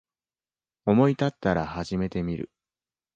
[0.87, 2.49] 思いたったら始めてみる